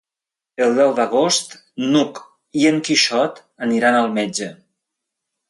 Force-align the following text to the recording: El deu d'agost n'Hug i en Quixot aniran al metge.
El 0.67 0.71
deu 0.77 0.93
d'agost 0.99 1.53
n'Hug 1.91 2.21
i 2.63 2.65
en 2.71 2.81
Quixot 2.89 3.39
aniran 3.69 4.01
al 4.01 4.11
metge. 4.19 4.51